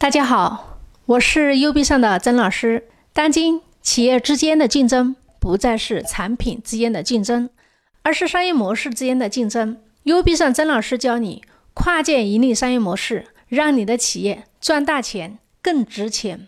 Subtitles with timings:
[0.00, 2.84] 大家好，我是 U B 上的曾老师。
[3.12, 7.50] 当今企业之间的竞争不再是产品之间的竞争，
[8.04, 9.76] 而是商业模式之间的竞争。
[10.04, 11.42] U B 上曾老师教你
[11.74, 16.46] 跨界盈利商业模式，让你的企业赚大钱更值钱。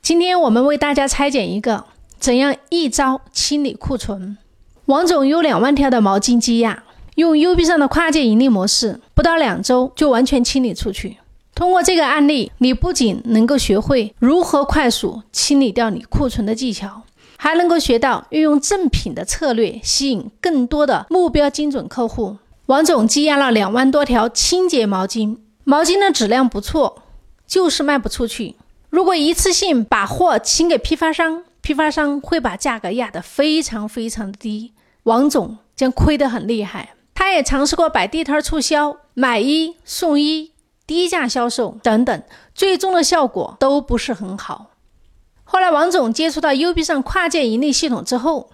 [0.00, 1.84] 今天我们为大家拆解一个
[2.18, 4.38] 怎样一招清理库存。
[4.86, 6.84] 王总有两万条的毛巾积压，
[7.16, 11.18] 用 U B 上的跨界盈利模式，不到两周就完全清理出去。
[11.56, 17.00] 通过这个案例，你不仅能够学会如何快速清理掉你库存的技巧，
[17.38, 22.36] 还能够学到运用正品的策略，吸引更多的目标精准客户。
[22.66, 27.02] 王总积压了两万多条清洁毛巾，毛巾的质量不错，
[27.46, 28.56] 就是卖不出去。
[28.90, 36.90] 如果一次性把货清给批发商，批发商会把价格压得非常非常低，王总将亏得很厉害。
[37.14, 40.52] 他也尝试过摆地摊促销，买一送一。
[40.86, 42.22] 低价销售等等，
[42.54, 44.66] 最终的效果都不是很好。
[45.44, 48.50] 后来，王总接触到 U B 上跨界盈利系统之后，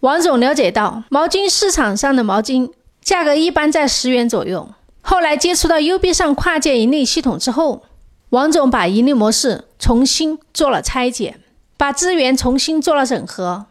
[0.00, 4.68] 王总了解到毛巾市场上的毛巾价格一般在十元左右。
[5.00, 7.82] 后来接触到 U B 上跨界盈利系统之后，
[8.30, 11.38] 王总把盈利模式重新做了拆解，
[11.76, 13.66] 把资源重新做了整合。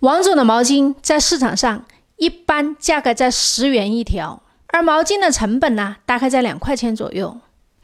[0.00, 1.84] 王总的毛巾在市场上
[2.16, 7.38] 一般价格在十元一条，而毛巾的成本呢，大概在两块钱左右。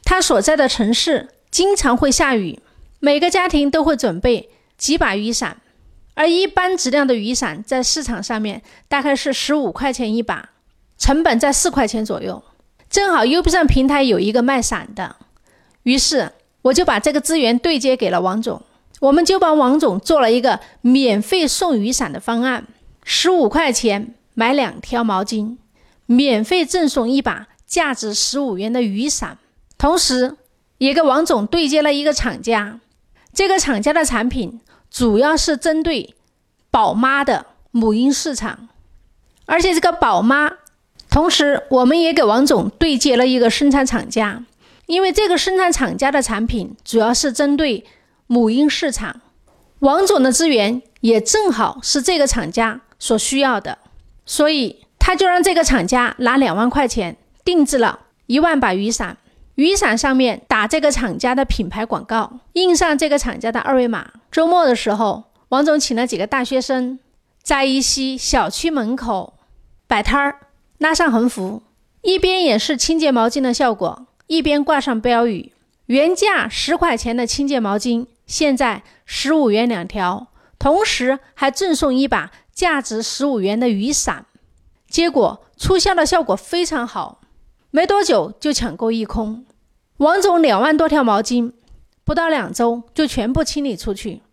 [0.07, 2.61] 他所在的城市经常会下雨，
[3.01, 5.59] 每个家庭都会准备几把雨伞，
[6.13, 10.51] 而一般质量的雨伞在市场上面大概是十五块钱一把，
[10.97, 12.41] 成本在四块钱左右。
[12.89, 15.17] 正好 U B 上平台有一个卖伞的，
[15.83, 18.61] 于是我就把这个资源对接给了王总，
[19.01, 22.65] 我们就帮王总做了一个免费送雨伞的方案，
[23.03, 25.57] 十五块钱买两条毛巾，
[26.05, 29.37] 免费赠送一把价值十五元的雨伞。
[29.77, 30.35] 同时，
[30.79, 32.79] 也给王总对接了一个厂家，
[33.33, 36.15] 这个厂家的产品主要是针对
[36.71, 38.69] 宝妈的母婴市场，
[39.45, 40.51] 而且这个宝妈，
[41.09, 44.43] 同时我们也给王总对接了一个生产厂家，
[44.87, 47.85] 因为这个生产厂家的产品主要是针对
[48.25, 49.21] 母婴市场，
[49.79, 53.77] 王总的资源也正好是这个厂家所需要的，
[54.25, 59.17] 所以他就让这个厂家拿两万块钱定制了一万把雨伞。
[59.57, 64.07] 雨伞上面打这个厂家的品牌广告，印上这个厂家的二维码。
[64.31, 66.99] 周末的时候，王总请了几个大学生，
[67.41, 69.33] 在一些小区门口
[69.87, 70.35] 摆摊儿，
[70.77, 71.63] 拉上横幅，
[72.03, 75.51] 一边演示清洁毛巾的效果，一边挂上标语：
[75.87, 80.27] 原价十块钱的清洁毛巾，现在十五元两条，
[80.59, 84.27] 同时还赠送一把价值十五元的雨伞。
[84.87, 87.21] 结果促销的效果非常好，
[87.77, 89.45] 没多久就抢购一空。
[89.97, 91.51] 王总两万多条毛巾，
[92.03, 94.23] 不到两周就全部清理出去。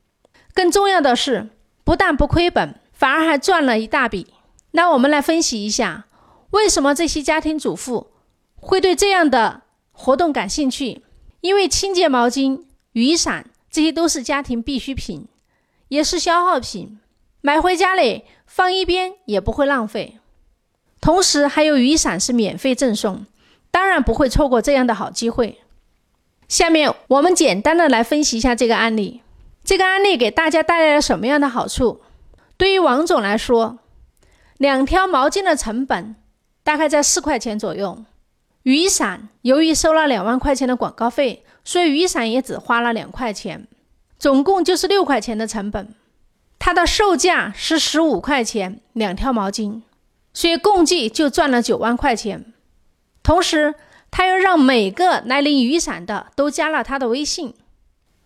[0.54, 1.50] 更重要的是，
[1.84, 4.28] 不但不亏本，反而还赚了一大笔。
[4.70, 6.06] 那我们来分析一下，
[6.52, 8.12] 为什么这些家庭主妇
[8.56, 9.60] 会对这样的
[9.92, 11.02] 活动感兴趣？
[11.42, 12.62] 因为清洁毛巾、
[12.92, 15.28] 雨伞这些都是家庭必需品，
[15.88, 16.98] 也是消耗品，
[17.42, 20.18] 买回家里放一边也不会浪费。
[21.02, 23.26] 同时，还有雨伞是免费赠送。
[23.74, 25.58] 当然不会错过这样的好机会。
[26.46, 29.22] 下面我们简单的来分析一下这个案例。
[29.64, 32.00] 这个案例给大家带来了什么样的好处？
[32.56, 33.80] 对于王总来说，
[34.58, 36.14] 两条毛巾的成本
[36.62, 38.04] 大概在四块钱左右。
[38.62, 43.66] 雨伞由于收了两万块钱的广告费，所以雨伞也只花了两块钱，
[44.20, 45.92] 总共就是六块钱的成本。
[46.60, 49.82] 它的售价是十五块钱两条毛巾，
[50.32, 52.52] 所以共计就赚了九万块钱。
[53.24, 53.74] 同时，
[54.12, 57.52] 他又让每个来领雨伞的都加了他的微信，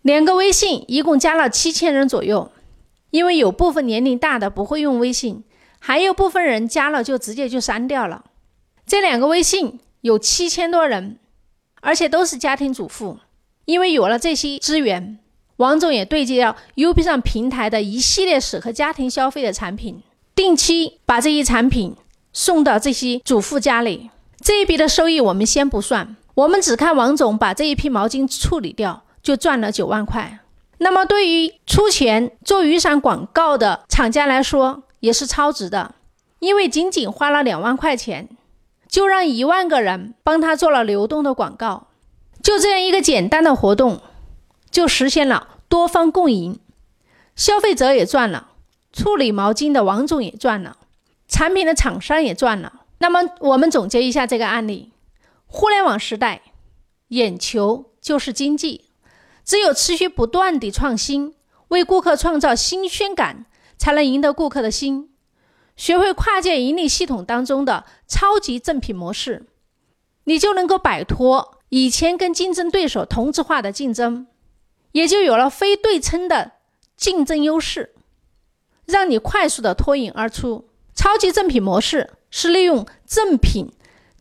[0.03, 2.51] 两个微信一共加了七千人左右。
[3.09, 5.43] 因为有部分年龄大的不会用微信，
[5.79, 8.25] 还有部分人加了就直接就删掉了。
[8.85, 11.17] 这两个微信有七千多人，
[11.81, 13.17] 而且都是家庭主妇。
[13.65, 15.17] 因为有了这些资源，
[15.55, 20.03] 王总也对接了 U B 上平台的一系列适合家庭消费的产品，
[20.35, 21.95] 定期把这些产品
[22.31, 24.11] 送到这些主妇家里。
[24.49, 30.39] 这一笔的收益我们先不算，我们只看王总把这一批毛巾处理掉，就赚了九万块。
[30.79, 35.93] 那么对于出钱做雨伞广告的厂家来说，也是超值的，
[36.39, 38.27] 因为仅仅花了两万块钱，
[38.87, 41.85] 就让一万个人帮他做了流动的广告。
[42.41, 44.01] 就这样一个简单的活动，
[44.71, 46.57] 就实现了多方共赢，
[47.35, 48.47] 消费者也赚了，
[48.91, 50.77] 处理毛巾的王总也赚了，
[51.27, 52.73] 产品的厂商也赚了。
[52.99, 54.91] 那么我们总结一下这个案例：
[55.47, 56.41] 互联网时代，
[57.09, 58.85] 眼球就是经济。
[59.43, 61.33] 只有持续不断地创新，
[61.69, 63.45] 为顾客创造新鲜感，
[63.77, 65.09] 才能赢得顾客的心。
[65.75, 69.47] 学会跨界盈利系统当中的超级正品模式，
[70.25, 74.27] 你就能够摆脱以前跟竞争对手同质化的竞争，
[74.91, 76.51] 也就有了非对称的
[76.97, 77.95] 竞争优势，
[78.85, 80.69] 让你快速的脱颖而出。
[80.93, 83.71] 超级正品模式是利用赠品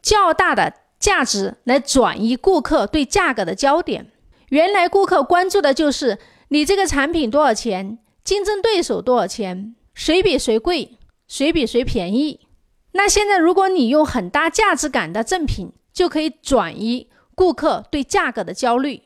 [0.01, 4.11] 较大的价值来转移顾客对价格的焦点。
[4.49, 6.19] 原来顾客关注的就是
[6.49, 12.47] 你这个产品多少钱，竞争对手多少钱，谁比谁贵，谁比谁便宜。
[12.93, 19.03] 那现在如果你用很大价值感的赠品，就可以转移顾客对价格的焦虑。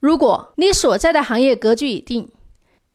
[0.00, 2.32] 如果你所在的行业格局已定，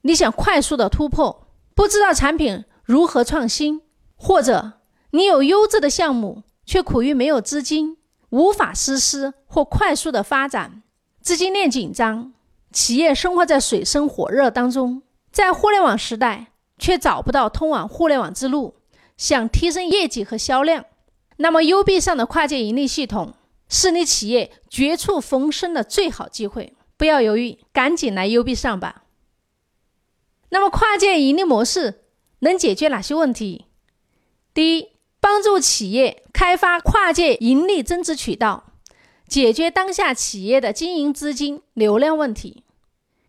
[0.01, 3.81] 你想快速的突破，不知道产品如何创新，
[4.15, 4.73] 或者
[5.17, 7.97] 你有优质的项目，却苦于没有资金，
[8.29, 10.83] 无法实施或快速的发展。
[11.21, 12.33] 资金链紧张，
[12.71, 18.75] 企业生活在水深火热当中，在互联网时代却找不到通往互联网之路，
[19.17, 20.85] 想提升业绩和销量，
[21.37, 23.33] 那么 U B 上的跨界盈利系统
[23.67, 29.05] 是你企业绝处逢生的最好机会，不要犹豫，赶紧来 U B 上吧。
[30.49, 32.03] 那么跨界盈利模式
[32.41, 33.65] 能解决哪些问题？
[34.53, 38.65] 第一，帮助企业开发跨界盈利增值渠道。
[39.27, 42.63] 解决当下企业的经营资金流量问题。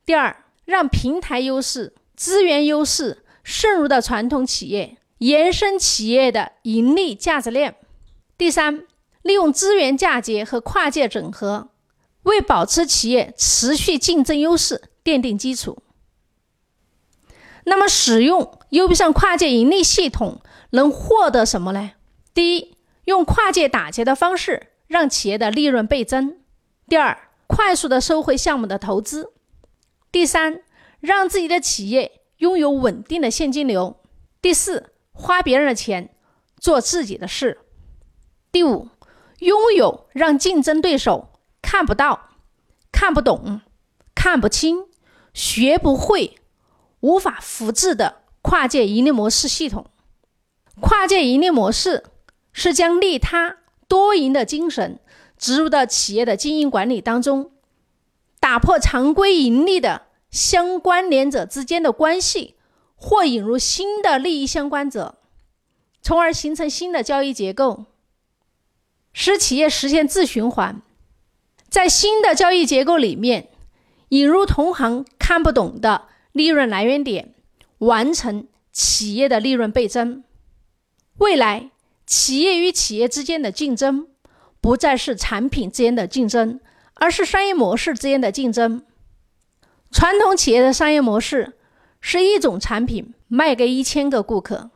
[0.06, 7.74] 第二，让平台优势、资源优势渗入到传统企业，延伸企业的盈利价值链。
[8.36, 8.86] 第三，
[9.22, 11.70] 利用资源嫁接和跨界整合，
[12.22, 15.82] 为保持企业持续竞争优势奠定基础。
[17.64, 21.92] 那么，使用 U B 上跨界盈利系统能获得什么呢？
[22.32, 24.68] 第一，用跨界打劫的方式。
[24.88, 26.38] 让企业的利润倍增。
[26.88, 29.34] 第二，快速的收回项目的投资。
[30.10, 30.62] 第三，
[31.00, 34.00] 让自己的企业拥有稳定的现金流。
[34.40, 36.16] 第四，花别人的钱
[36.58, 37.58] 做自己的事。
[38.50, 38.88] 第五，
[39.40, 42.30] 拥有让竞争对手看不到、
[42.90, 43.60] 看不懂、
[44.14, 44.86] 看不清、
[45.34, 46.38] 学不会、
[47.00, 49.84] 无法复制的跨界盈利模式系统。
[50.80, 52.04] 跨界盈利模式
[52.52, 53.58] 是将利他。
[53.88, 54.98] 多赢的精神
[55.38, 57.52] 植入到企业的经营管理当中，
[58.38, 62.56] 打破常规盈利的相关联者之间的关系，
[62.94, 65.16] 或引入新的利益相关者，
[66.02, 67.86] 从而形成新的交易结构，
[69.14, 70.82] 使企业实现自循环。
[71.70, 73.48] 在新的交易结构里面，
[74.10, 77.32] 引入同行看不懂的利润来源点，
[77.78, 80.24] 完成企业的利润倍增。
[81.18, 81.70] 未来。
[82.06, 84.06] 企业与企业之间的竞争，
[84.62, 86.58] 不再是产品之间的竞争，
[86.94, 88.82] 而是商业模式之间的竞争。
[89.90, 91.58] 传统企业的商业模式
[92.00, 94.70] 是一种产品卖给一千个顾客，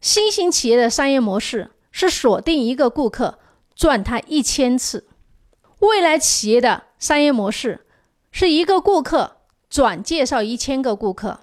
[0.00, 3.40] 新型企业的商业模式是锁定一个顾客
[3.74, 5.08] 赚他一千次。
[5.80, 7.84] 未来企业的商业模式
[8.30, 9.38] 是一个顾客
[9.68, 11.40] 转介绍一千个顾客，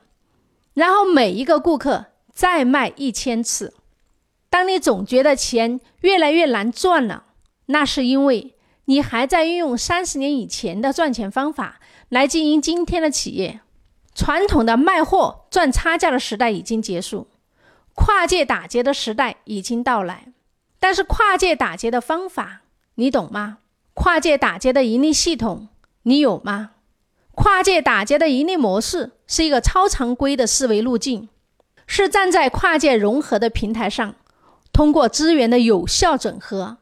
[0.73, 3.73] 然后每一个顾客再卖一千次。
[4.53, 7.23] 当你总觉得钱越来越难赚了，
[7.65, 8.53] 那是因为
[8.85, 11.79] 你还在运用三十年以前的赚钱方法
[12.09, 13.61] 来经营今天的企业。
[14.13, 17.25] 传统的卖货赚差价的时代已经结束，
[17.95, 20.31] 跨界打劫的时代已经到来。
[20.79, 22.61] 但是跨界打劫的方法
[22.93, 23.57] 你懂吗？
[23.95, 25.67] 跨界打劫的盈利系统
[26.03, 26.73] 你有吗？
[27.31, 31.27] 跨界打劫的盈利模式是一个超常规的思维路径，
[31.87, 34.13] 是站在跨界融合的平台上。
[34.73, 36.79] 通过资源的有效整合，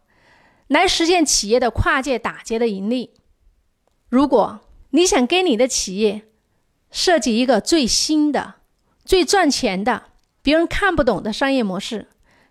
[0.67, 3.11] 来实现企业的跨界打劫的盈利。
[4.09, 6.23] 如果你想给你的企业
[6.89, 8.55] 设计一个最新的、
[9.03, 10.03] 最赚钱的、
[10.41, 12.07] 别人看不懂的商业模式，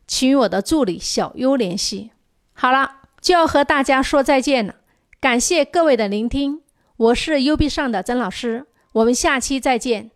[0.06, 2.10] 请与我的助理小优联系。
[2.52, 4.76] 好了，就要和大家说再见了，
[5.18, 6.62] 感谢各位的聆听，
[6.96, 10.10] 我是 U B 上的曾老师，我们下期再见。